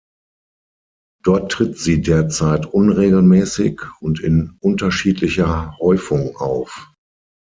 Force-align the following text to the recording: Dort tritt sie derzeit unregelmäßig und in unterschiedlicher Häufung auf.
Dort 1.23 1.51
tritt 1.51 1.77
sie 1.77 2.01
derzeit 2.01 2.65
unregelmäßig 2.65 3.81
und 3.99 4.19
in 4.19 4.57
unterschiedlicher 4.59 5.77
Häufung 5.77 6.35
auf. 6.37 6.91